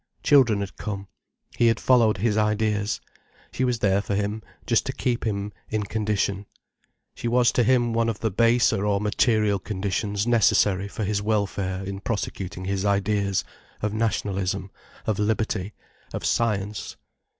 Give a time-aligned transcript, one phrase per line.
[0.23, 1.07] Children had come,
[1.55, 3.01] he had followed his ideas.
[3.51, 6.47] She was there for him, just to keep him in condition.
[7.13, 11.83] She was to him one of the baser or material conditions necessary for his welfare
[11.83, 13.43] in prosecuting his ideas,
[13.83, 14.71] of nationalism,
[15.05, 15.71] of liberty,
[16.13, 16.97] of science.